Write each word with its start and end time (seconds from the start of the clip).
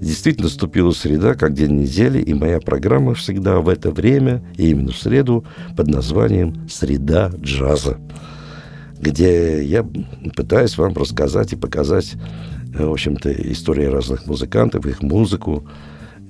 Действительно 0.00 0.44
наступила 0.44 0.92
среда, 0.92 1.34
как 1.34 1.54
день 1.54 1.80
недели, 1.80 2.20
и 2.20 2.32
моя 2.32 2.60
программа 2.60 3.14
всегда 3.14 3.58
в 3.58 3.68
это 3.68 3.90
время, 3.90 4.44
и 4.56 4.70
именно 4.70 4.92
в 4.92 4.96
среду, 4.96 5.44
под 5.76 5.88
названием 5.88 6.68
«Среда 6.68 7.32
джаза», 7.36 7.98
где 9.00 9.62
я 9.64 9.84
пытаюсь 10.36 10.78
вам 10.78 10.94
рассказать 10.94 11.52
и 11.52 11.56
показать, 11.56 12.14
э, 12.74 12.84
в 12.84 12.92
общем-то, 12.92 13.32
истории 13.52 13.86
разных 13.86 14.26
музыкантов, 14.26 14.86
их 14.86 15.02
музыку, 15.02 15.66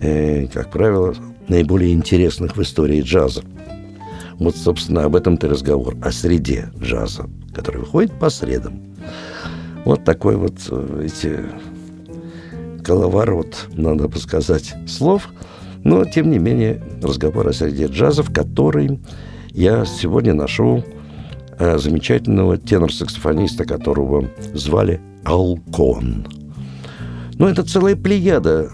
э, 0.00 0.46
как 0.46 0.70
правило, 0.70 1.14
наиболее 1.48 1.92
интересных 1.92 2.56
в 2.56 2.62
истории 2.62 3.02
джаза. 3.02 3.42
Вот, 4.38 4.56
собственно, 4.56 5.04
об 5.04 5.14
этом-то 5.14 5.46
разговор, 5.48 5.94
о 6.02 6.10
среде 6.10 6.70
джаза, 6.80 7.28
который 7.54 7.80
выходит 7.80 8.18
по 8.18 8.30
средам. 8.30 8.80
Вот 9.84 10.04
такой 10.04 10.36
вот 10.36 10.54
э, 10.70 11.02
эти 11.04 11.40
коловорот, 12.88 13.68
надо 13.74 14.08
бы 14.08 14.18
сказать, 14.18 14.74
слов. 14.86 15.28
Но, 15.84 16.06
тем 16.06 16.30
не 16.30 16.38
менее, 16.38 16.82
разговор 17.02 17.46
о 17.46 17.52
среде 17.52 17.86
джаза, 17.86 18.22
который 18.22 18.98
я 19.50 19.84
сегодня 19.84 20.32
нашел 20.32 20.82
э, 21.58 21.78
замечательного 21.78 22.56
тенор-саксофониста, 22.56 23.66
которого 23.66 24.30
звали 24.54 25.02
Алкон. 25.24 26.26
Ну, 27.34 27.46
это 27.46 27.62
целая 27.62 27.94
плеяда 27.94 28.70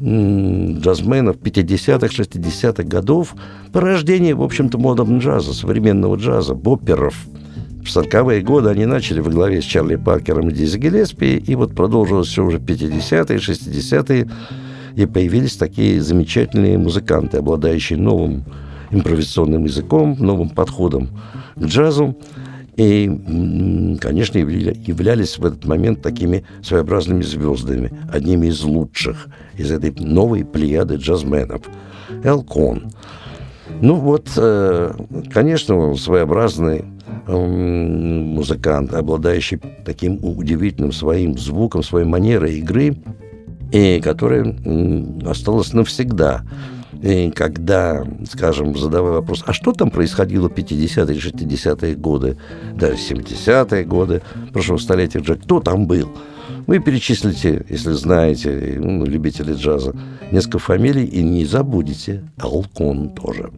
джазменов 0.00 1.36
50-х, 1.36 2.06
60-х 2.06 2.82
годов, 2.84 3.34
порождение, 3.70 4.34
в 4.34 4.42
общем-то, 4.42 4.78
модерн 4.78 5.18
джаза, 5.18 5.52
современного 5.52 6.16
джаза, 6.16 6.54
бопперов– 6.54 7.26
в 7.82 7.86
40-е 7.86 8.42
годы 8.42 8.68
они 8.68 8.86
начали 8.86 9.20
во 9.20 9.30
главе 9.30 9.60
с 9.60 9.64
Чарли 9.64 9.96
Паркером 9.96 10.48
и 10.48 10.52
Дизи 10.52 10.78
Гелеспи, 10.78 11.36
и 11.36 11.54
вот 11.54 11.74
продолжилось 11.74 12.28
все 12.28 12.44
уже 12.44 12.58
50-е, 12.58 13.38
60-е, 13.38 14.30
и 14.94 15.06
появились 15.06 15.56
такие 15.56 16.00
замечательные 16.00 16.78
музыканты, 16.78 17.38
обладающие 17.38 17.98
новым 17.98 18.44
импровизационным 18.90 19.64
языком, 19.64 20.16
новым 20.18 20.50
подходом 20.50 21.08
к 21.56 21.64
джазу, 21.64 22.16
и, 22.76 23.98
конечно, 24.00 24.38
являлись 24.38 25.38
в 25.38 25.44
этот 25.44 25.64
момент 25.66 26.02
такими 26.02 26.44
своеобразными 26.62 27.22
звездами, 27.22 27.92
одними 28.10 28.46
из 28.46 28.62
лучших 28.62 29.26
из 29.56 29.70
этой 29.70 29.92
новой 29.98 30.44
плеяды 30.44 30.96
джазменов. 30.96 31.62
Элкон. 32.24 32.92
Ну 33.80 33.96
вот, 33.96 34.28
э, 34.36 34.92
конечно, 35.32 35.76
он 35.76 35.96
своеобразный 35.96 36.84
музыкант, 37.26 38.94
обладающий 38.94 39.60
таким 39.84 40.18
удивительным 40.22 40.92
своим 40.92 41.38
звуком, 41.38 41.82
своей 41.82 42.06
манерой 42.06 42.58
игры, 42.58 42.96
и 43.72 44.00
которая 44.00 44.54
осталась 45.26 45.72
навсегда. 45.72 46.42
И 47.02 47.32
когда, 47.34 48.06
скажем, 48.30 48.76
задавая 48.78 49.14
вопрос, 49.14 49.42
а 49.46 49.52
что 49.52 49.72
там 49.72 49.90
происходило 49.90 50.48
в 50.48 50.52
50-е, 50.52 51.18
60-е 51.18 51.96
годы, 51.96 52.36
даже 52.76 52.94
70-е 52.94 53.84
годы 53.84 54.22
прошлого 54.52 54.78
столетия, 54.78 55.18
Джек, 55.18 55.42
кто 55.42 55.58
там 55.58 55.86
был? 55.86 56.08
Вы 56.66 56.78
перечислите, 56.78 57.64
если 57.68 57.92
знаете, 57.92 58.78
ну, 58.78 59.04
любители 59.04 59.54
джаза, 59.54 59.96
несколько 60.30 60.60
фамилий 60.60 61.04
и 61.04 61.22
не 61.22 61.44
забудете 61.44 62.22
Алкон 62.38 63.08
тоже. 63.10 63.50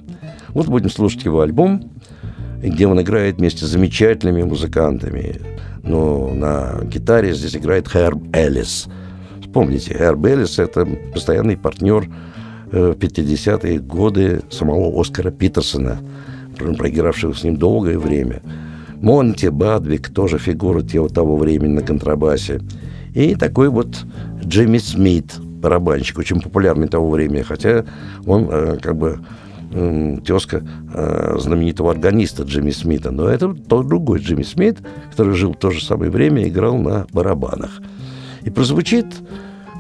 Вот 0.55 0.69
будем 0.69 0.89
слушать 0.89 1.25
его 1.25 1.43
альбом 1.43 1.91
где 2.69 2.87
он 2.87 3.01
играет 3.01 3.37
вместе 3.37 3.65
с 3.65 3.69
замечательными 3.69 4.43
музыкантами. 4.43 5.41
Но 5.83 6.33
на 6.33 6.81
гитаре 6.85 7.35
здесь 7.35 7.57
играет 7.57 7.89
Херб 7.89 8.23
Эллис. 8.33 8.87
Вспомните, 9.41 9.95
Херб 9.95 10.25
Эллис– 10.25 10.59
это 10.59 10.87
постоянный 11.13 11.57
партнер 11.57 12.09
э, 12.73 12.93
в 12.93 12.99
50-е 12.99 13.79
годы 13.81 14.43
самого 14.51 15.01
Оскара 15.01 15.31
Питерсона, 15.31 15.99
проигравшего 16.57 17.35
с 17.35 17.45
ним 17.45 17.57
долгое 17.57 17.99
время. 17.99 18.43
Монти 19.01 19.47
Бадвик, 19.47 20.09
тоже 20.09 20.39
фигура 20.39 20.83
того 20.83 21.37
времени 21.37 21.75
на 21.75 21.83
контрабасе. 21.83 22.61
И 23.15 23.35
такой 23.35 23.69
вот 23.69 23.99
Джимми 24.43 24.79
Смит, 24.79 25.35
барабанщик, 25.39 26.19
очень 26.19 26.41
популярный 26.41 26.89
того 26.89 27.11
времени, 27.11 27.43
хотя 27.43 27.85
он 28.27 28.49
э, 28.51 28.79
как 28.81 28.97
бы 28.97 29.21
тезка 30.25 30.63
э, 30.95 31.37
знаменитого 31.39 31.91
органиста 31.91 32.45
Джимми 32.45 32.71
Смита. 32.71 33.11
Но 33.11 33.29
это 33.29 33.55
тот 33.55 33.89
другой 33.89 34.21
Джимми 34.21 34.43
Смит, 34.43 34.79
который 35.11 35.35
жил 35.35 35.53
в 35.53 35.57
то 35.57 35.71
же 35.71 35.85
самое 35.85 36.11
время 36.11 36.45
и 36.45 36.49
играл 36.49 36.79
на 36.79 37.07
барабанах. 37.13 37.83
И 38.43 38.51
прозвучит 38.51 39.07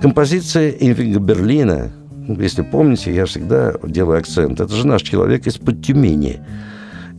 композиция 0.02 0.70
Инфига 0.70 1.20
Берлина. 1.20 1.92
Если 2.26 2.62
помните, 2.62 3.14
я 3.14 3.26
всегда 3.26 3.74
делаю 3.84 4.18
акцент. 4.18 4.60
Это 4.60 4.74
же 4.74 4.86
наш 4.86 5.02
человек 5.02 5.46
из-под 5.46 5.82
Тюмени, 5.82 6.40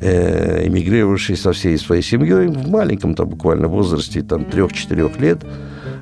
э, 0.02 0.68
эмигрировавший 0.68 1.38
со 1.38 1.54
всей 1.54 1.78
своей 1.78 2.02
семьей 2.02 2.48
в 2.48 2.68
маленьком 2.68 3.16
там 3.16 3.30
буквально 3.30 3.68
возрасте, 3.68 4.22
там 4.22 4.44
трех-четырех 4.44 5.18
лет, 5.20 5.46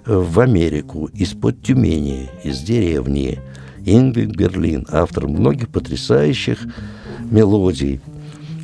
в 0.06 0.40
Америку 0.40 1.10
из-под 1.14 1.62
Тюмени, 1.62 2.30
из 2.44 2.62
деревни– 2.62 3.40
Ингвик 3.86 4.36
Берлин, 4.36 4.86
автор 4.90 5.28
многих 5.28 5.70
потрясающих 5.70 6.60
мелодий, 7.30 8.00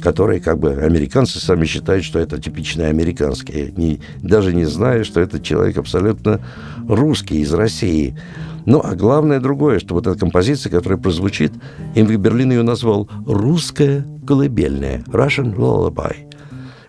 которые 0.01 0.39
как 0.39 0.59
бы 0.59 0.73
американцы 0.73 1.39
сами 1.39 1.65
считают, 1.65 2.05
что 2.05 2.19
это 2.19 2.39
типичные 2.39 2.87
американские, 2.87 3.71
не, 3.75 3.99
даже 4.21 4.53
не 4.53 4.65
зная, 4.65 5.03
что 5.03 5.19
это 5.19 5.39
человек 5.39 5.77
абсолютно 5.77 6.39
русский 6.87 7.41
из 7.41 7.53
России. 7.53 8.17
Ну, 8.65 8.81
а 8.83 8.95
главное 8.95 9.39
другое, 9.39 9.79
что 9.79 9.95
вот 9.95 10.07
эта 10.07 10.17
композиция, 10.17 10.69
которая 10.69 10.99
прозвучит, 10.99 11.51
Ингвик 11.95 12.19
Берлин 12.19 12.51
ее 12.51 12.63
назвал 12.63 13.09
«Русская 13.25 14.05
колыбельная», 14.25 15.03
«Russian 15.07 15.55
Lullaby». 15.55 16.27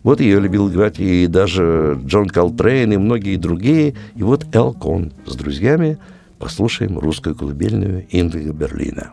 Вот 0.03 0.21
ее 0.21 0.41
любил 0.41 0.71
играть 0.71 0.99
и 0.99 1.27
даже 1.27 2.01
Джон 2.05 2.29
Колтрейн, 2.29 2.93
и 2.93 2.97
многие 2.97 3.37
другие. 3.37 3.95
И 4.15 4.23
вот 4.23 4.47
Элкон 4.55 5.13
с 5.27 5.35
друзьями– 5.35 5.99
Послушаем 6.41 6.99
русскую 6.99 7.37
колыбельную 7.37 8.07
Индрига 8.09 8.55
Берлина. 8.55 9.13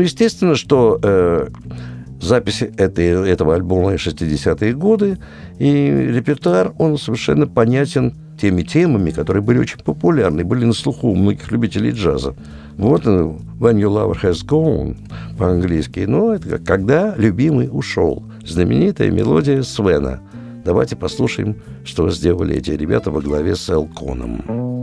Ну, 0.00 0.04
естественно, 0.04 0.54
что 0.54 0.98
э, 1.02 1.48
записи 2.22 2.72
этой, 2.78 3.28
этого 3.28 3.54
альбома 3.54 3.96
60-е 3.96 4.72
годы, 4.72 5.18
и 5.58 5.66
репертуар, 6.14 6.72
он 6.78 6.96
совершенно 6.96 7.46
понятен 7.46 8.14
теми 8.40 8.62
темами, 8.62 9.10
которые 9.10 9.42
были 9.42 9.58
очень 9.58 9.78
популярны, 9.80 10.42
были 10.42 10.64
на 10.64 10.72
слуху 10.72 11.08
у 11.08 11.14
многих 11.14 11.52
любителей 11.52 11.90
джаза. 11.90 12.34
Вот 12.78 13.06
он, 13.06 13.40
«When 13.58 13.76
your 13.76 13.92
lover 13.92 14.16
has 14.22 14.38
gone» 14.42 14.96
по-английски. 15.36 16.06
Ну, 16.08 16.32
это 16.32 16.48
как 16.48 16.64
«Когда 16.64 17.14
любимый 17.18 17.68
ушел». 17.70 18.24
Знаменитая 18.42 19.10
мелодия 19.10 19.62
Свена. 19.62 20.20
Давайте 20.64 20.96
послушаем, 20.96 21.56
что 21.84 22.08
сделали 22.08 22.56
эти 22.56 22.70
ребята 22.70 23.10
во 23.10 23.20
главе 23.20 23.54
с 23.54 23.68
Элконом. 23.68 24.79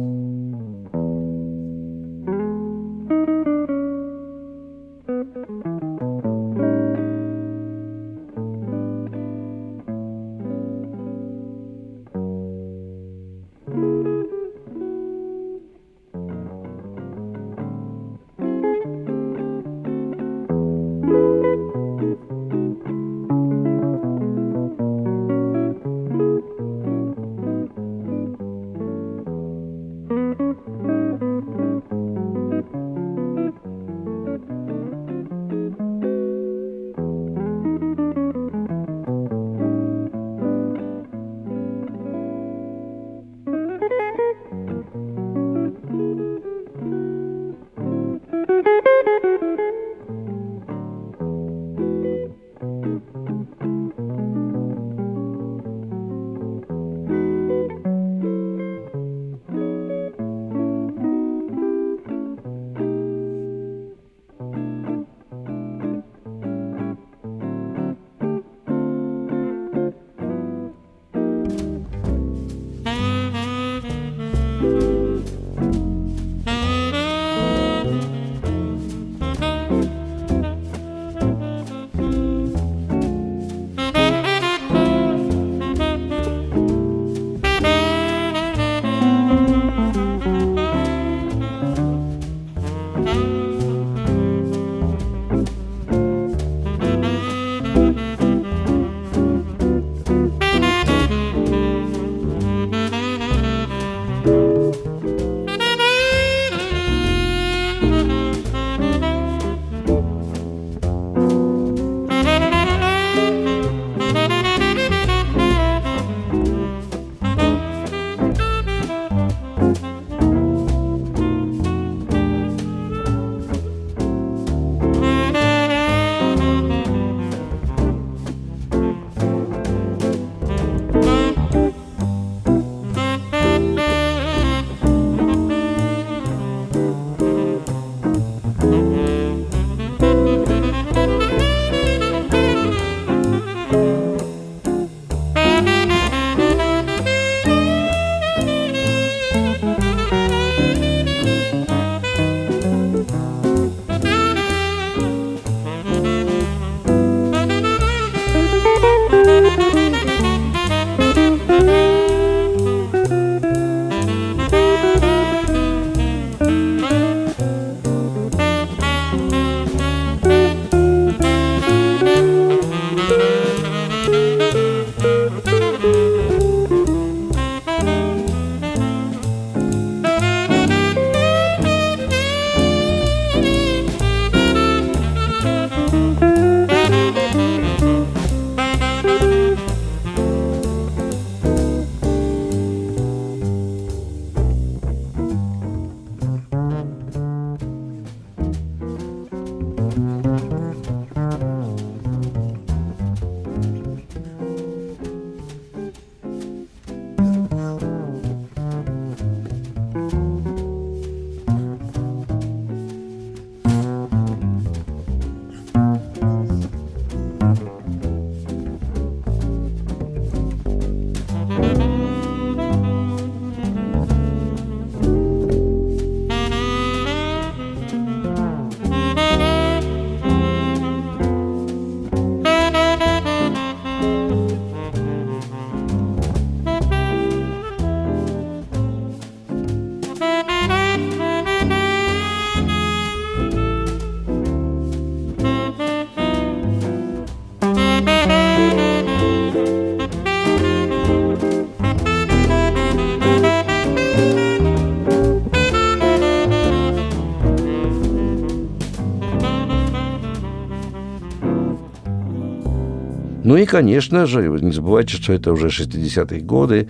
Ну 263.47 263.55
и, 263.55 263.65
конечно 263.65 264.25
же, 264.25 264.41
не 264.61 264.73
забывайте, 264.73 265.15
что 265.15 265.31
это 265.31 265.53
уже 265.53 265.67
60-е 265.67 266.41
годы, 266.41 266.89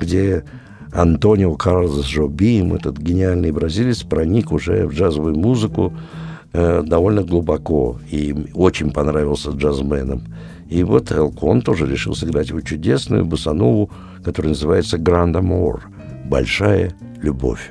где 0.00 0.42
Антонио 0.92 1.54
Карлос 1.54 2.06
Жобим, 2.06 2.74
этот 2.74 2.98
гениальный 2.98 3.52
бразилец, 3.52 4.02
проник 4.02 4.50
уже 4.50 4.88
в 4.88 4.94
джазовую 4.94 5.36
музыку 5.36 5.92
э, 6.54 6.82
довольно 6.84 7.22
глубоко 7.22 8.00
и 8.10 8.34
очень 8.52 8.90
понравился 8.90 9.52
джазменам. 9.52 10.24
И 10.68 10.82
вот 10.82 11.12
Элкон 11.12 11.62
тоже 11.62 11.86
решил 11.86 12.16
сыграть 12.16 12.48
его 12.48 12.62
чудесную 12.62 13.24
босанову, 13.24 13.88
которая 14.24 14.54
называется 14.54 14.98
«Гранд 14.98 15.36
Амор»– 15.36 15.82
«Большая 16.28 16.94
любовь». 17.22 17.70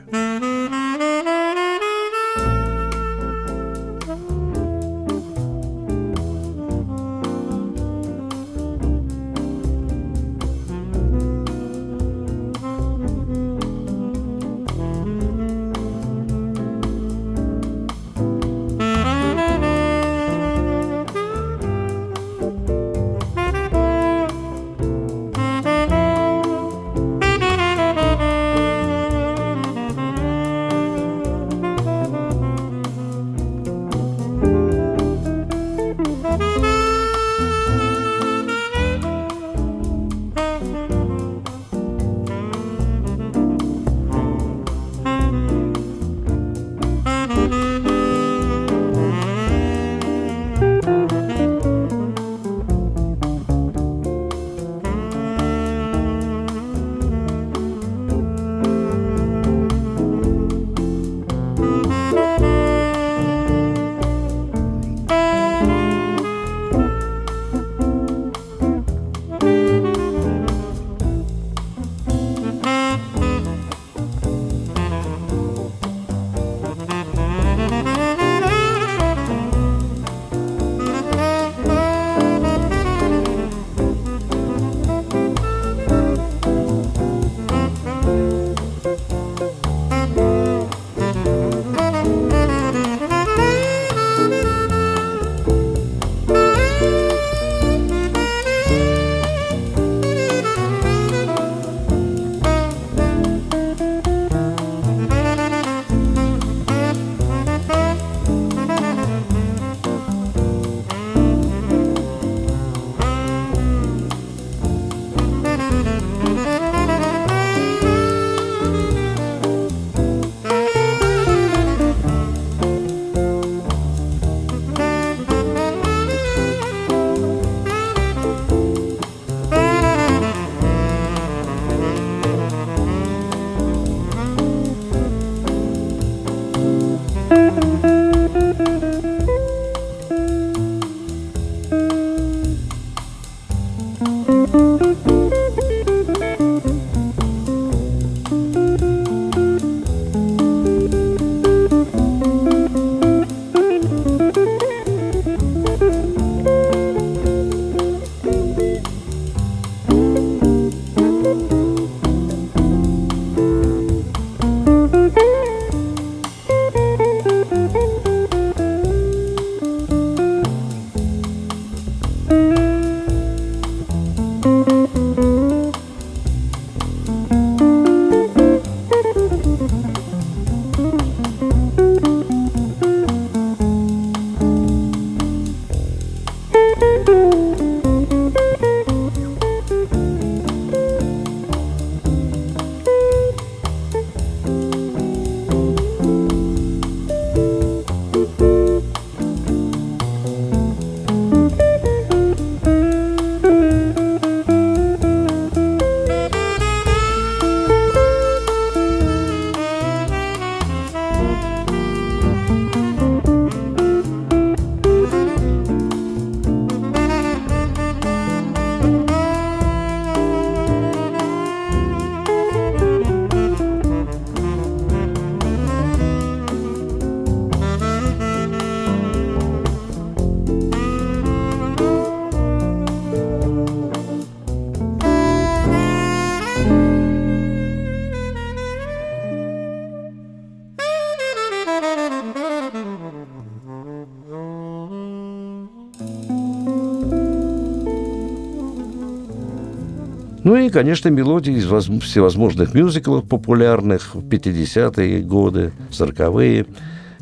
Конечно, 250.71 251.09
мелодии 251.09 251.53
из 251.53 251.65
всевозможных 251.65 252.73
мюзиклов 252.73 253.27
популярных 253.27 254.15
в 254.15 254.27
50-е 254.27 255.21
годы, 255.21 255.71
40-е. 255.91 256.65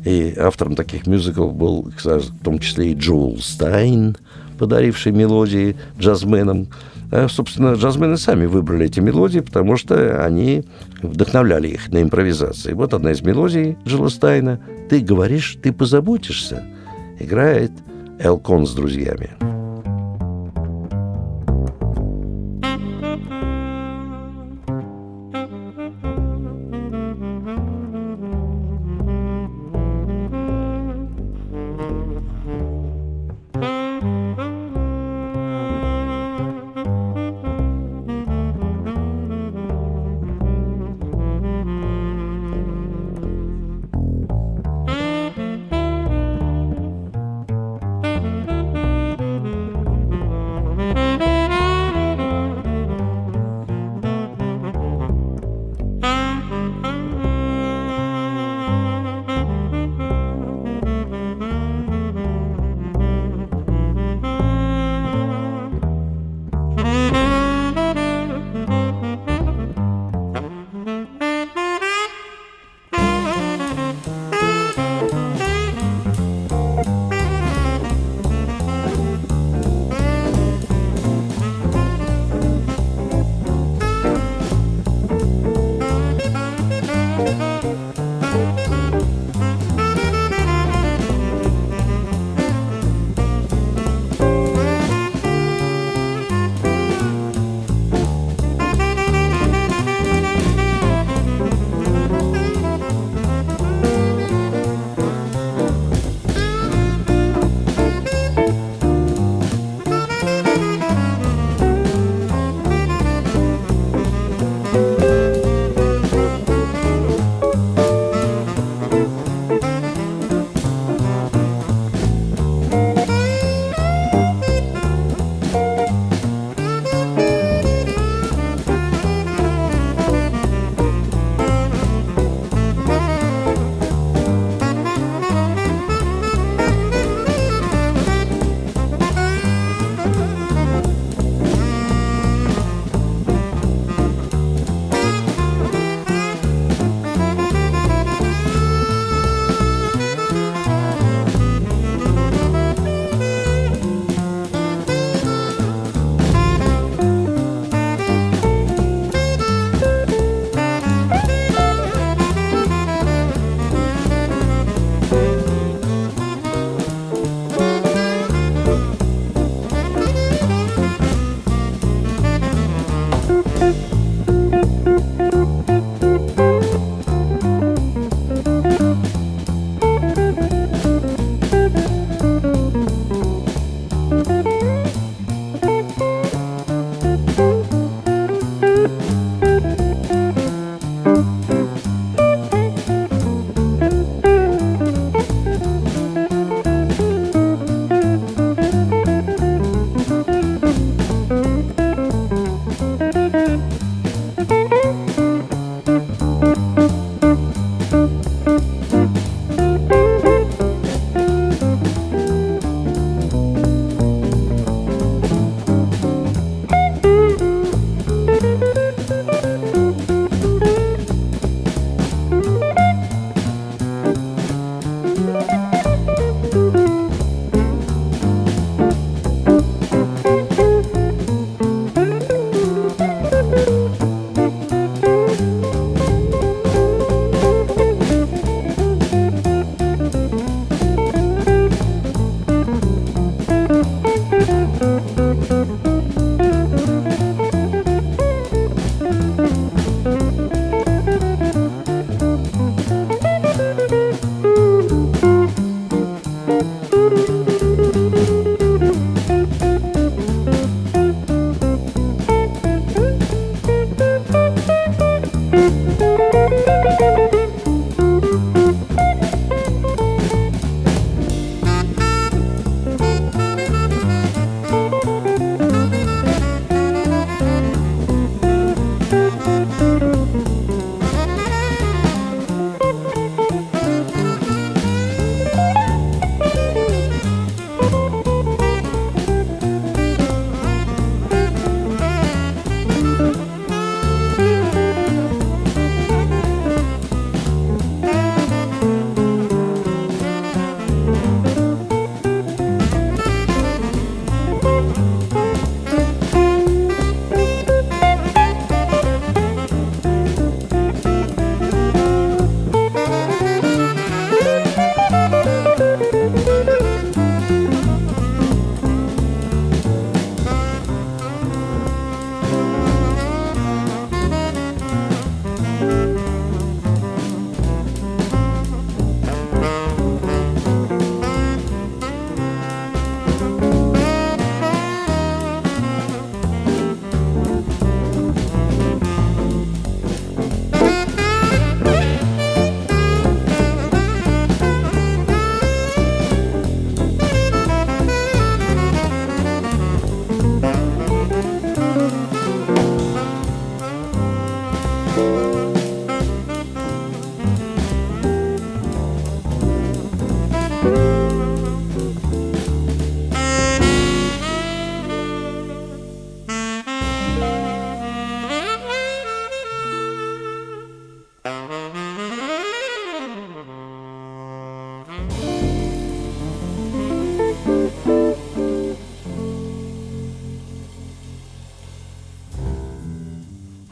И 0.04 0.34
автором 0.38 0.76
таких 0.76 1.06
мюзиклов 1.06 1.54
был, 1.54 1.92
в 2.02 2.42
том 2.42 2.58
числе 2.58 2.92
и 2.92 2.94
Джоул 2.94 3.38
Стайн, 3.38 4.16
подаривший 4.58 5.12
мелодии 5.12 5.76
джазменам. 5.98 6.68
А, 7.12 7.28
собственно, 7.28 7.74
джазмены 7.74 8.16
сами 8.16 8.46
выбрали 8.46 8.86
эти 8.86 9.00
мелодии, 9.00 9.40
потому 9.40 9.76
что 9.76 10.24
они 10.24 10.64
вдохновляли 11.02 11.68
их 11.68 11.90
на 11.90 12.02
импровизации. 12.02 12.72
Вот 12.72 12.94
одна 12.94 13.12
из 13.12 13.20
мелодий 13.20 13.76
Джилла 13.86 14.08
Стайна 14.08 14.60
«Ты 14.88 15.00
говоришь, 15.00 15.58
ты 15.62 15.72
позаботишься» 15.72 16.64
играет 17.20 17.70
Элкон 18.18 18.66
с 18.66 18.74
друзьями. 18.74 19.49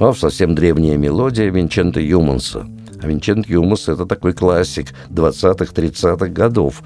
А 0.09 0.15
совсем 0.15 0.55
древняя 0.55 0.97
мелодия 0.97 1.51
Винчента 1.51 2.01
Юманса. 2.01 2.67
А 3.03 3.07
Винчент 3.07 3.47
Юманс– 3.47 3.89
это 3.91 4.07
такой 4.07 4.33
классик 4.33 4.95
20-30-х 5.11 6.29
годов. 6.29 6.83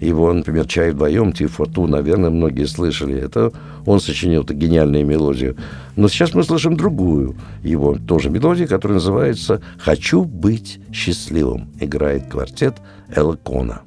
Его, 0.00 0.32
например, 0.32 0.66
«Чай 0.66 0.90
вдвоем», 0.90 1.32
«Ти-форту», 1.32 1.86
наверное, 1.86 2.30
многие 2.30 2.64
слышали. 2.64 3.16
Это 3.16 3.52
он 3.86 4.00
сочинил 4.00 4.42
эту 4.42 4.54
гениальную 4.54 5.06
мелодию. 5.06 5.56
Но 5.94 6.08
сейчас 6.08 6.34
мы 6.34 6.42
слышим 6.42 6.76
другую 6.76 7.36
его 7.62 7.96
тоже 7.96 8.28
мелодию, 8.28 8.66
которая 8.66 8.96
называется 8.96 9.62
«Хочу 9.78 10.24
быть 10.24 10.80
счастливым». 10.92 11.68
Играет 11.78 12.26
квартет 12.26 12.74
Элла 13.14 13.36
Кона. 13.36 13.82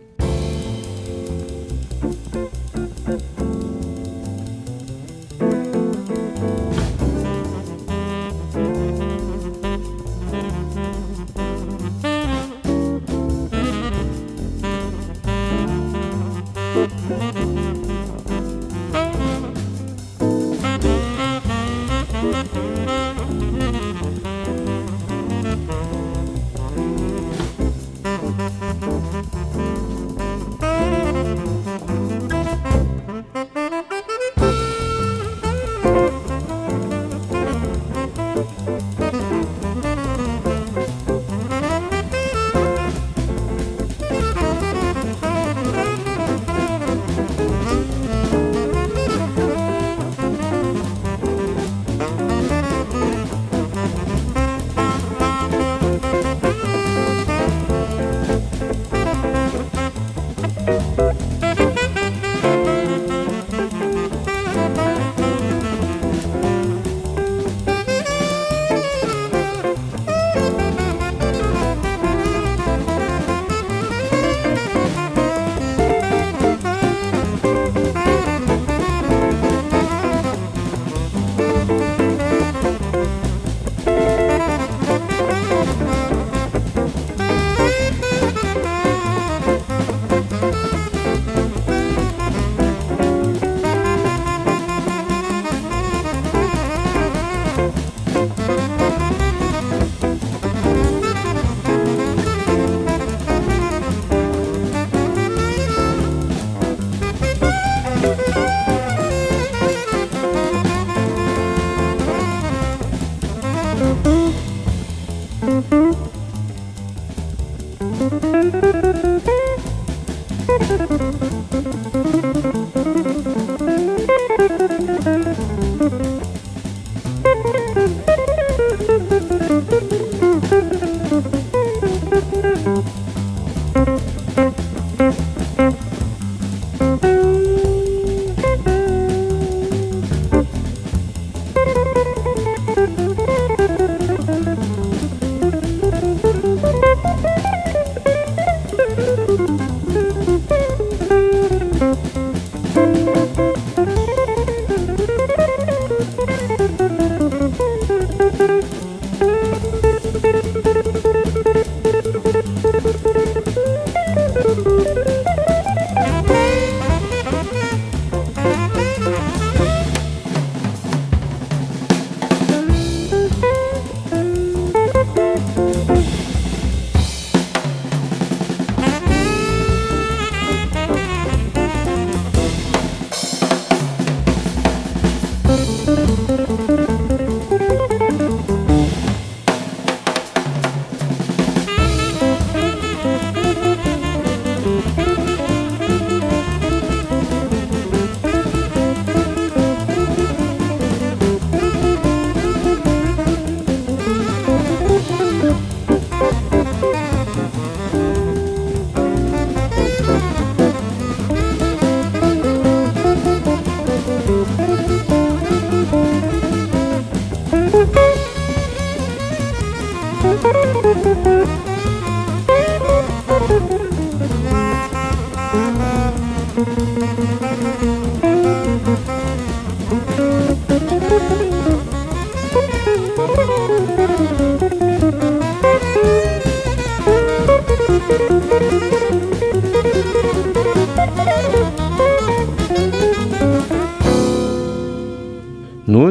Ну 17.10 17.15
и, 17.15 17.57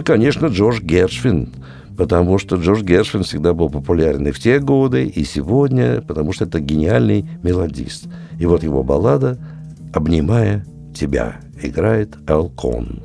конечно, 0.06 0.46
Джордж 0.46 0.80
Гершвин, 0.80 1.52
потому 1.98 2.38
что 2.38 2.56
Джордж 2.56 2.82
Гершвин 2.82 3.24
всегда 3.24 3.52
был 3.52 3.68
популярен 3.68 4.26
и 4.28 4.30
в 4.30 4.38
те 4.38 4.60
годы, 4.60 5.04
и 5.04 5.24
сегодня, 5.24 6.00
потому 6.00 6.32
что 6.32 6.44
это 6.44 6.60
гениальный 6.60 7.28
мелодист. 7.42 8.06
И 8.38 8.46
вот 8.46 8.62
его 8.62 8.82
баллада 8.82 9.36
«Обнимая 9.92 10.64
тебя» 10.94 11.36
играет 11.60 12.16
Эл 12.28 12.48
Кон. 12.50 13.02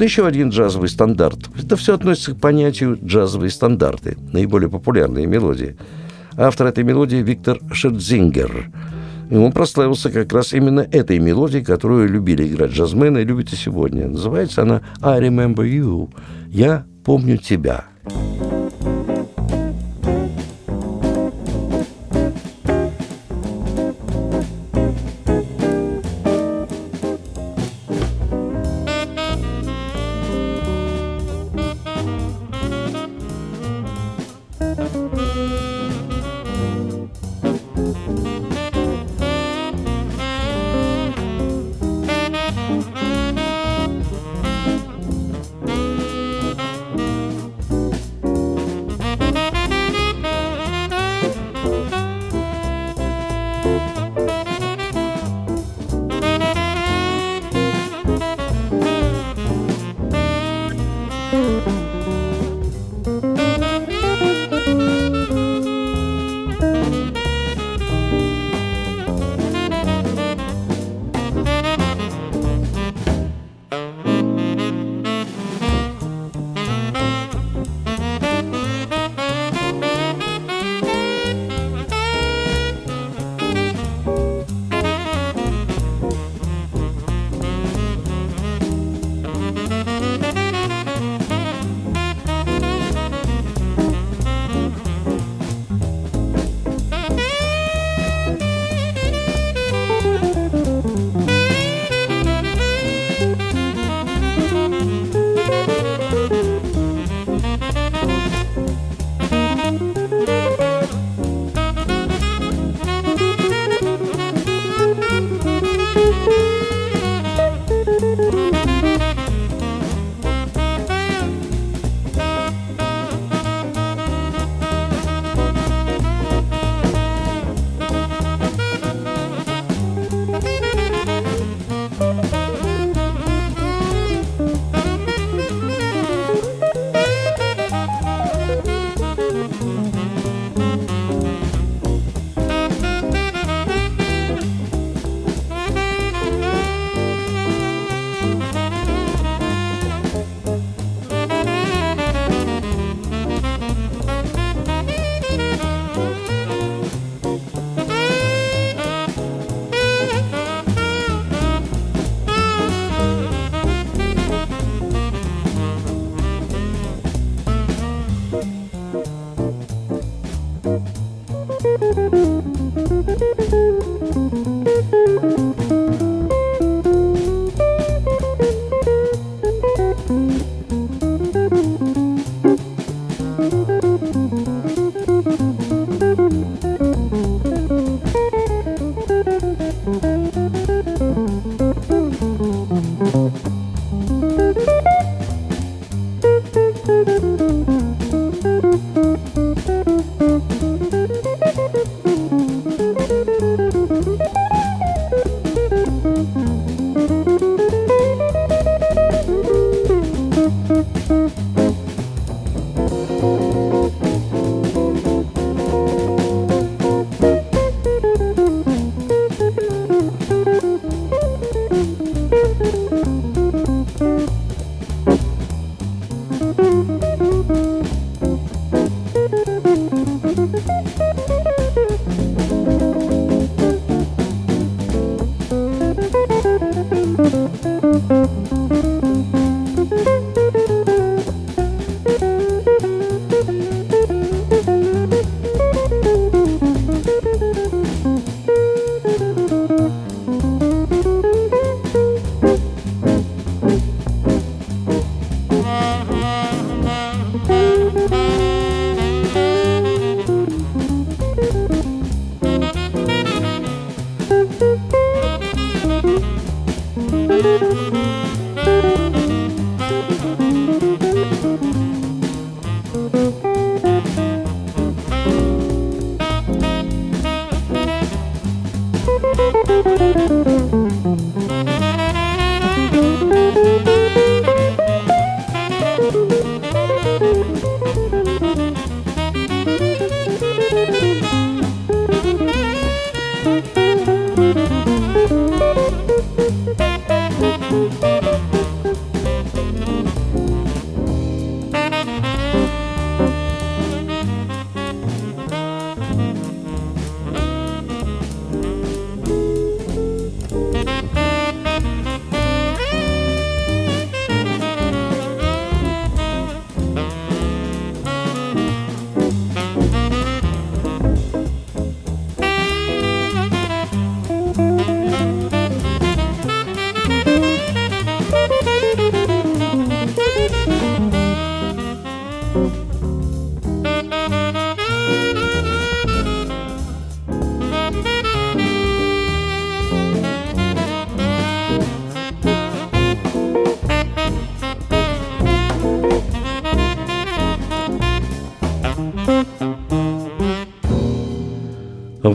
Вот 0.00 0.06
еще 0.06 0.26
один 0.26 0.48
джазовый 0.48 0.88
стандарт. 0.88 1.50
Это 1.62 1.76
все 1.76 1.92
относится 1.94 2.34
к 2.34 2.40
понятию 2.40 2.98
джазовые 3.04 3.50
стандарты, 3.50 4.16
наиболее 4.32 4.70
популярные 4.70 5.26
мелодии. 5.26 5.76
Автор 6.38 6.68
этой 6.68 6.84
мелодии 6.84 7.16
Виктор 7.16 7.58
Шердзингер. 7.70 8.70
И 9.28 9.36
он 9.36 9.52
прославился 9.52 10.08
как 10.10 10.32
раз 10.32 10.54
именно 10.54 10.80
этой 10.80 11.18
мелодией, 11.18 11.62
которую 11.62 12.08
любили 12.08 12.48
играть 12.48 12.70
джазмены 12.70 13.18
и 13.18 13.24
любят 13.24 13.52
и 13.52 13.56
сегодня. 13.56 14.08
Называется 14.08 14.62
она 14.62 14.80
«I 15.02 15.20
remember 15.20 15.70
you»– 15.70 16.08
«Я 16.48 16.86
помню 17.04 17.36
тебя». 17.36 17.84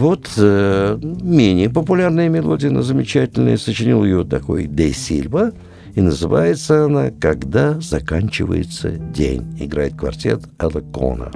Вот 0.06 0.30
э, 0.38 1.00
менее 1.02 1.68
популярная 1.68 2.30
мелодия, 2.30 2.70
но 2.70 2.84
замечательная, 2.84 3.58
сочинил 3.58 4.04
ее 4.06 4.24
такой 4.24 4.68
Де 4.68 4.94
Сильва, 4.94 5.52
и 5.96 6.00
называется 6.00 6.86
она 6.86 7.10
«Когда 7.10 7.82
заканчивается 7.82 8.92
день». 8.92 9.58
Играет 9.60 9.96
квартет 9.96 10.42
Алакона. 10.60 11.32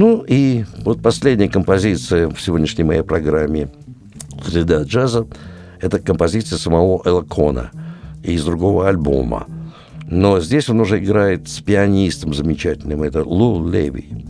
Ну 0.00 0.24
и 0.28 0.64
вот 0.84 1.02
последняя 1.02 1.48
композиция 1.48 2.28
в 2.28 2.40
сегодняшней 2.40 2.84
моей 2.84 3.02
программе 3.02 3.68
«Среда 4.46 4.84
джаза»– 4.84 5.26
это 5.80 5.98
композиция 5.98 6.56
самого 6.56 7.02
Элла 7.04 7.22
Кона 7.22 7.72
из 8.22 8.44
другого 8.44 8.88
альбома. 8.88 9.48
Но 10.06 10.38
здесь 10.38 10.68
он 10.68 10.78
уже 10.78 11.00
играет 11.00 11.48
с 11.48 11.58
пианистом 11.58 12.32
замечательным, 12.32 13.02
это 13.02 13.24
Лу 13.24 13.68
Леви. 13.68 14.24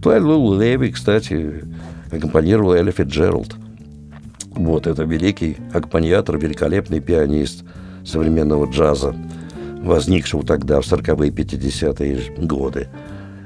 Твой 0.00 0.20
Лу 0.20 0.58
Леви, 0.58 0.90
кстати, 0.90 1.66
аккомпанировал 2.10 2.72
Элли 2.72 2.90
Фитджеральд. 2.90 3.54
Вот, 4.52 4.86
это 4.86 5.02
великий 5.02 5.58
аккомпаниатор, 5.74 6.38
великолепный 6.38 7.00
пианист 7.00 7.64
современного 8.06 8.70
джаза, 8.70 9.14
возникшего 9.82 10.44
тогда 10.44 10.80
в 10.80 10.90
40-е 10.90 11.30
50-е 11.30 12.46
годы. 12.46 12.88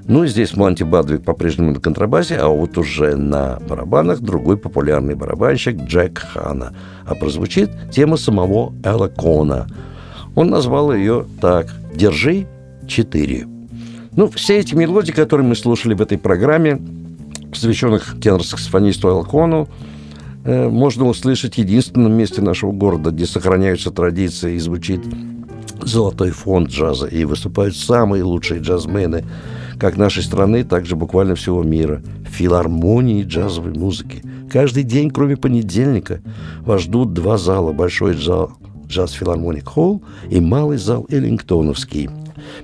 Ну 0.07 0.25
и 0.25 0.29
здесь 0.29 0.55
Монти 0.55 0.83
Бадвик 0.83 1.23
по-прежнему 1.25 1.73
на 1.73 1.81
контрабасе, 1.81 2.37
а 2.37 2.49
вот 2.49 2.77
уже 2.77 3.17
на 3.17 3.59
барабанах 3.67 4.21
другой 4.21 4.59
популярный 4.59 5.15
барабанщик 5.15 5.77
Джек 5.85 6.19
Хана. 6.19 6.75
А 7.07 7.15
прозвучит 7.15 7.71
тема 7.91 8.19
самого 8.19 8.75
Элла 8.85 9.09
Кона. 9.09 9.67
Он 10.35 10.51
назвал 10.51 10.93
ее 10.93 11.27
так 11.41 11.69
«Держи 11.95 12.47
четыре». 12.87 13.47
Ну, 14.15 14.29
все 14.29 14.59
эти 14.59 14.75
мелодии, 14.75 15.13
которые 15.13 15.47
мы 15.47 15.57
слушали 15.57 15.95
в 15.95 16.03
этой 16.03 16.19
программе, 16.19 16.81
посвященных 17.51 18.17
тенор-саксофонисту 18.21 19.09
Элла 19.09 19.25
Кону, 19.25 19.69
э, 20.45 20.69
можно 20.69 21.07
услышать 21.07 21.55
в 21.55 21.59
единственном 21.59 22.13
месте 22.13 22.43
нашего 22.43 22.73
города, 22.73 23.11
где 23.11 23.25
сохраняются 23.25 23.91
традиции 23.91 24.55
и 24.55 24.59
звучит 24.59 25.01
золотой 25.83 26.31
фонд 26.31 26.69
джаза, 26.69 27.07
и 27.07 27.25
выступают 27.25 27.75
самые 27.75 28.23
лучшие 28.23 28.61
джазмены– 28.61 29.25
как 29.79 29.97
нашей 29.97 30.23
страны, 30.23 30.65
так 30.65 30.87
же 30.87 30.97
буквально 30.97 31.35
всего 31.35 31.63
мира, 31.63 32.03
филармонии 32.27 33.25
джазовой 33.25 33.73
музыки. 33.73 34.23
Каждый 34.51 34.83
день, 34.83 35.11
кроме 35.11 35.37
понедельника, 35.37 36.21
вас 36.61 36.83
ждут 36.83 37.13
два 37.13 37.39
зала. 37.39 37.73
Большой 37.73 38.15
зал 38.15 38.53
Джаз 38.87 39.13
Филармоник 39.13 39.67
Холл 39.67 40.03
и 40.31 40.41
малый 40.41 40.79
зал 40.79 41.07
Эллингтоновский. 41.09 42.11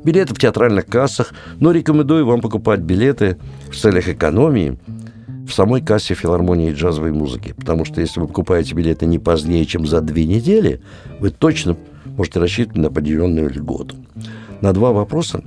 Билеты 0.05 0.35
в 0.35 0.39
театральных 0.39 0.87
кассах, 0.87 1.33
но 1.59 1.73
рекомендую 1.73 2.27
вам 2.27 2.41
покупать 2.41 2.81
билеты 2.81 3.39
в 3.71 3.77
целях 3.77 4.09
экономии 4.09 4.79
в 5.47 5.53
самой 5.53 5.81
кассе 5.81 6.15
филармонии 6.15 6.73
джазовой 6.73 7.13
музыки. 7.13 7.55
Потому 7.57 7.85
что 7.85 8.01
если 8.01 8.21
вы 8.21 8.29
покупаете 8.29 8.75
билеты 8.75 9.07
не 9.07 9.19
позднее, 9.19 9.65
чем 9.65 9.87
за 9.87 10.01
две 10.01 10.27
недели, 10.27 10.81
вы 11.19 11.31
точно 11.31 11.77
можете 12.05 12.39
рассчитывать 12.39 12.79
на 12.79 12.89
определенную 12.89 13.51
льготу. 13.51 13.97
На 14.61 14.73
два 14.73 14.93
вопроса 14.93 15.43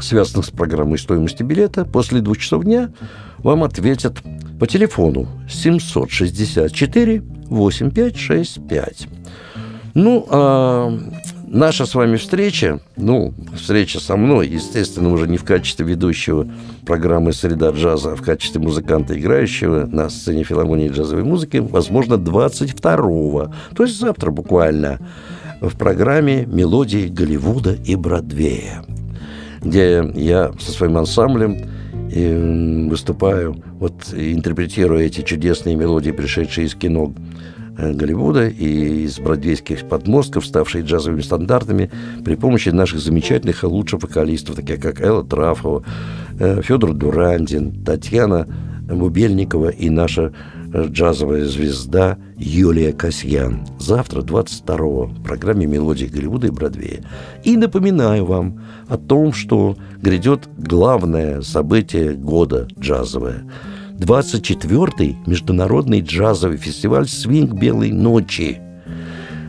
связанных 0.00 0.46
с 0.46 0.50
программой 0.50 0.98
стоимости 0.98 1.42
билета, 1.42 1.84
после 1.84 2.20
двух 2.20 2.38
часов 2.38 2.64
дня 2.64 2.90
вам 3.38 3.64
ответят 3.64 4.18
по 4.58 4.66
телефону 4.66 5.28
764 5.48 7.22
8565. 7.48 9.08
Ну, 9.94 10.26
а 10.28 10.98
наша 11.46 11.86
с 11.86 11.94
вами 11.94 12.16
встреча, 12.16 12.80
ну, 12.96 13.32
встреча 13.54 14.00
со 14.00 14.16
мной, 14.16 14.48
естественно, 14.48 15.12
уже 15.12 15.28
не 15.28 15.36
в 15.36 15.44
качестве 15.44 15.86
ведущего 15.86 16.48
программы 16.84 17.32
«Среда 17.32 17.70
джаза», 17.70 18.12
а 18.12 18.16
в 18.16 18.22
качестве 18.22 18.60
музыканта, 18.60 19.18
играющего 19.18 19.86
на 19.86 20.10
сцене 20.10 20.42
филармонии 20.42 20.88
джазовой 20.88 21.22
музыки, 21.22 21.58
возможно, 21.58 22.14
22-го, 22.14 23.52
то 23.76 23.84
есть 23.84 24.00
завтра 24.00 24.32
буквально, 24.32 24.98
в 25.60 25.76
программе 25.78 26.44
«Мелодии 26.44 27.06
Голливуда 27.06 27.72
и 27.72 27.94
Бродвея» 27.94 28.84
где 29.64 30.12
я 30.14 30.52
со 30.60 30.70
своим 30.70 30.96
ансамблем 30.98 31.56
и 32.10 32.88
выступаю, 32.88 33.56
вот 33.78 33.94
интерпретируя 34.14 35.04
эти 35.04 35.22
чудесные 35.22 35.74
мелодии, 35.74 36.10
пришедшие 36.10 36.66
из 36.66 36.74
кино 36.74 37.12
э, 37.76 37.92
Голливуда 37.92 38.46
и 38.46 39.04
из 39.04 39.18
бродвейских 39.18 39.88
подмостков, 39.88 40.46
ставшие 40.46 40.84
джазовыми 40.84 41.22
стандартами, 41.22 41.90
при 42.24 42.36
помощи 42.36 42.68
наших 42.68 43.00
замечательных 43.00 43.64
и 43.64 43.66
лучших 43.66 44.02
вокалистов, 44.02 44.56
таких 44.56 44.80
как 44.80 45.00
Элла 45.00 45.24
Трафова, 45.24 45.82
э, 46.38 46.60
Федор 46.62 46.92
Дурандин, 46.92 47.84
Татьяна 47.84 48.46
Бубельникова 48.82 49.70
и 49.70 49.88
наша 49.88 50.32
джазовая 50.74 51.46
звезда 51.46 52.18
Юлия 52.36 52.92
Касьян. 52.92 53.66
Завтра, 53.78 54.22
22-го, 54.22 55.06
в 55.06 55.22
программе 55.22 55.66
«Мелодии 55.66 56.06
Голливуда 56.06 56.48
и 56.48 56.50
Бродвея». 56.50 57.04
И 57.44 57.56
напоминаю 57.56 58.24
вам 58.24 58.60
о 58.88 58.96
том, 58.96 59.32
что 59.32 59.76
грядет 60.02 60.48
главное 60.58 61.42
событие 61.42 62.14
года 62.14 62.66
джазовое. 62.78 63.44
24-й 63.98 65.16
международный 65.26 66.00
джазовый 66.00 66.56
фестиваль 66.56 67.06
«Свинг 67.06 67.52
Белой 67.52 67.92
ночи». 67.92 68.60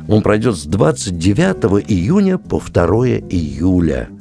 Он 0.08 0.22
пройдет 0.22 0.56
с 0.56 0.66
29 0.66 1.90
июня 1.90 2.38
по 2.38 2.60
2 2.60 2.86
июля– 3.30 4.10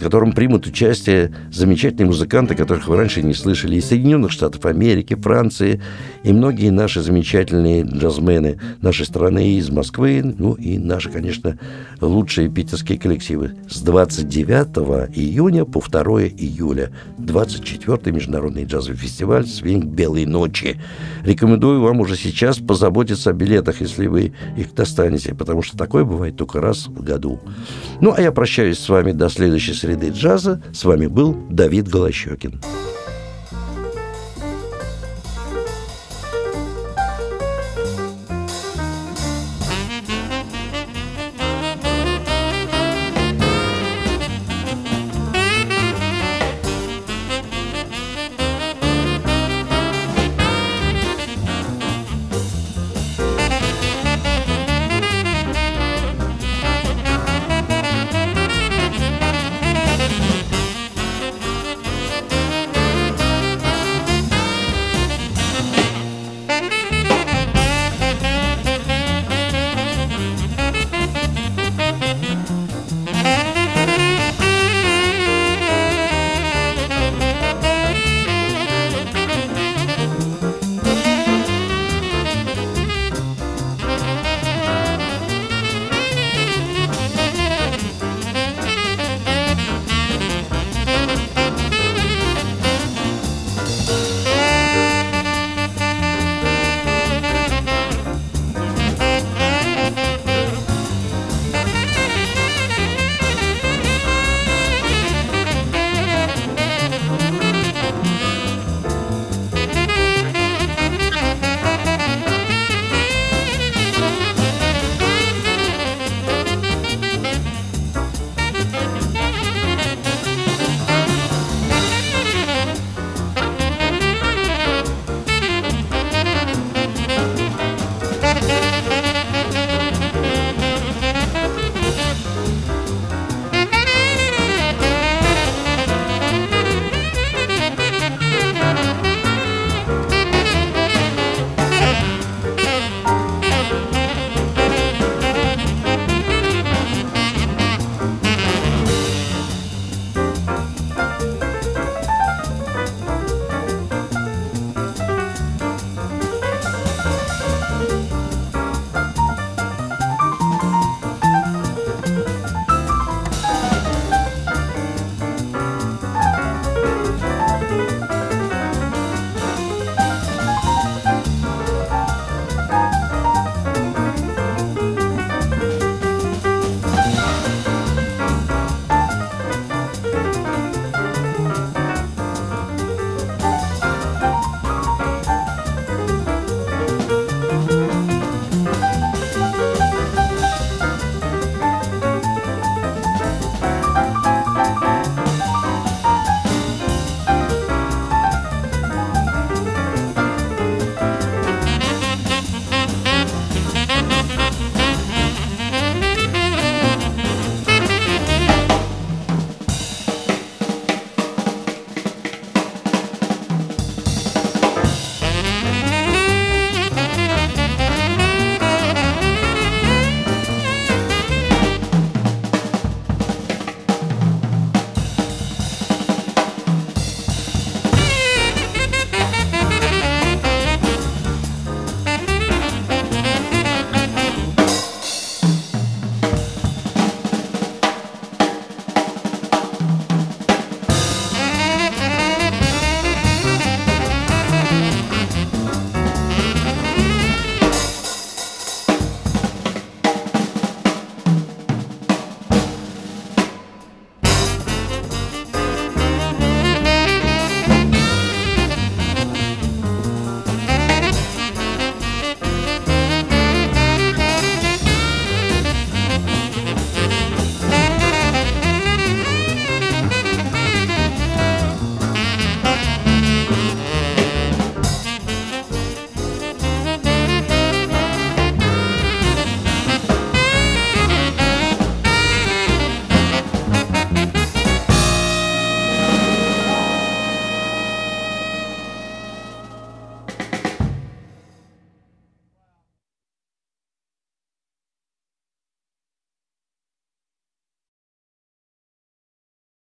в 0.00 0.02
котором 0.02 0.32
примут 0.32 0.66
участие 0.66 1.30
замечательные 1.52 2.06
музыканты, 2.06 2.54
которых 2.54 2.88
вы 2.88 2.96
раньше 2.96 3.22
не 3.22 3.34
слышали, 3.34 3.76
из 3.76 3.84
Соединенных 3.86 4.32
Штатов 4.32 4.64
Америки, 4.64 5.14
Франции, 5.14 5.82
и 6.22 6.32
многие 6.32 6.70
наши 6.70 7.02
замечательные 7.02 7.82
джазмены 7.82 8.58
нашей 8.80 9.04
страны 9.04 9.56
из 9.56 9.68
Москвы, 9.68 10.22
ну 10.24 10.54
и 10.54 10.78
наши, 10.78 11.10
конечно, 11.10 11.58
лучшие 12.00 12.48
питерские 12.48 12.98
коллективы. 12.98 13.56
С 13.68 13.82
29 13.82 15.10
июня 15.14 15.66
по 15.66 15.82
2 15.86 16.22
июля 16.28 16.92
24-й 17.18 18.10
международный 18.10 18.64
джазовый 18.64 18.96
фестиваль 18.96 19.46
«Свинг 19.46 19.84
Белой 19.84 20.24
ночи». 20.24 20.80
Рекомендую 21.24 21.82
вам 21.82 22.00
уже 22.00 22.16
сейчас 22.16 22.56
позаботиться 22.56 23.30
о 23.30 23.32
билетах, 23.34 23.82
если 23.82 24.06
вы 24.06 24.32
их 24.56 24.74
достанете, 24.74 25.34
потому 25.34 25.60
что 25.60 25.76
такое 25.76 26.04
бывает 26.04 26.36
только 26.36 26.62
раз 26.62 26.86
в 26.86 27.02
году. 27.02 27.38
Ну, 28.00 28.14
а 28.16 28.22
я 28.22 28.32
прощаюсь 28.32 28.78
с 28.78 28.88
вами 28.88 29.12
до 29.12 29.28
следующей 29.28 29.74
среды 29.74 29.89
среды 29.90 30.10
джаза. 30.10 30.62
С 30.72 30.84
вами 30.84 31.06
был 31.08 31.36
Давид 31.50 31.88
Голощекин. 31.88 32.60